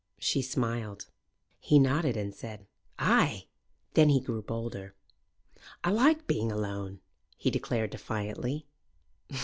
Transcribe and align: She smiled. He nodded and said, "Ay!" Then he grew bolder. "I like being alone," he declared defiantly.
She 0.17 0.41
smiled. 0.41 1.11
He 1.59 1.77
nodded 1.77 2.17
and 2.17 2.33
said, 2.33 2.65
"Ay!" 2.97 3.45
Then 3.93 4.09
he 4.09 4.19
grew 4.19 4.41
bolder. 4.41 4.95
"I 5.83 5.91
like 5.91 6.25
being 6.25 6.51
alone," 6.51 7.01
he 7.37 7.51
declared 7.51 7.91
defiantly. 7.91 8.65